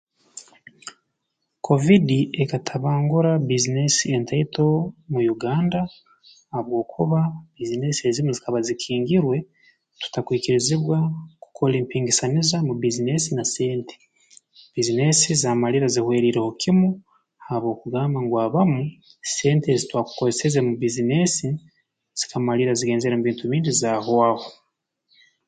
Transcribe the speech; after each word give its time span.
Kovidi 1.65 2.19
ekatabangura 2.43 3.31
bbizinesi 3.39 4.03
entaito 4.17 4.65
mu 5.11 5.19
Uganda 5.35 5.81
habwokuba 6.53 7.19
bbiizinesi 7.31 8.01
ezimu 8.09 8.31
zikaba 8.37 8.59
zikingirwe 8.67 9.37
tutakwikirizibwa 10.01 10.97
kukora 11.43 11.73
empingisaniza 11.81 12.57
mu 12.67 12.73
bbizineesi 12.75 13.29
na 13.37 13.45
sente 13.53 13.95
bbizineesi 14.71 15.29
zaamalirra 15.41 15.87
zihweriireho 15.95 16.49
kimu 16.61 16.89
habw'okugamba 17.47 18.17
ngu 18.21 18.35
abamu 18.45 18.81
sente 19.35 19.67
ezitwakukozeseze 19.71 20.59
mu 20.65 20.71
bbizineesi 20.75 21.47
zikamalirra 22.19 22.73
zigenzere 22.79 23.13
mu 23.17 23.23
bintu 23.27 23.43
bindi 23.51 23.69
zaahwaho 23.79 24.47